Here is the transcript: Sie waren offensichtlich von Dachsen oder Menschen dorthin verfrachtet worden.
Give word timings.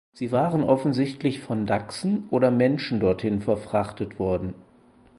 Sie 0.13 0.31
waren 0.31 0.63
offensichtlich 0.63 1.41
von 1.41 1.67
Dachsen 1.67 2.27
oder 2.31 2.49
Menschen 2.49 2.99
dorthin 2.99 3.39
verfrachtet 3.39 4.17
worden. 4.17 4.55